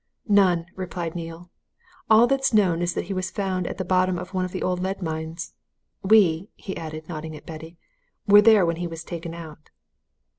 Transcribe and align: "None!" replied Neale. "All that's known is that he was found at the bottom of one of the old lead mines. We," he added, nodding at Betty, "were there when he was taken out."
"None!" 0.27 0.65
replied 0.75 1.13
Neale. 1.13 1.51
"All 2.09 2.25
that's 2.25 2.55
known 2.55 2.81
is 2.81 2.95
that 2.95 3.05
he 3.05 3.13
was 3.13 3.29
found 3.29 3.67
at 3.67 3.77
the 3.77 3.85
bottom 3.85 4.17
of 4.17 4.33
one 4.33 4.43
of 4.45 4.51
the 4.51 4.63
old 4.63 4.79
lead 4.81 4.99
mines. 5.03 5.53
We," 6.01 6.49
he 6.55 6.75
added, 6.75 7.07
nodding 7.07 7.35
at 7.35 7.45
Betty, 7.45 7.77
"were 8.25 8.41
there 8.41 8.65
when 8.65 8.77
he 8.77 8.87
was 8.87 9.03
taken 9.03 9.35
out." 9.35 9.69